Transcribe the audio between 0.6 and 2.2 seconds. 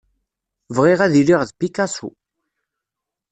Bɣiɣ ad iliɣ d Picasso.